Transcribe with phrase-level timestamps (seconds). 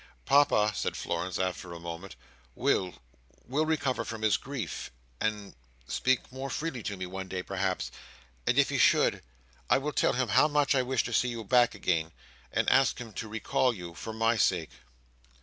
[0.25, 2.15] "Papa," said Florence, after a moment,
[2.55, 4.89] "will—will recover from his grief,
[5.19, 7.91] and—speak more freely to me one day, perhaps;
[8.47, 9.21] and if he should,
[9.69, 12.13] I will tell him how much I wish to see you back again,
[12.51, 14.71] and ask him to recall you for my sake."